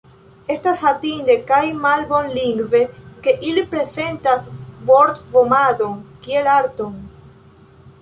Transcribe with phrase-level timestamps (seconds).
[0.51, 2.81] Estas hatinde kaj malbonlingve,
[3.27, 4.51] ke ili prezentas
[4.91, 7.03] vortvomadon kiel arton.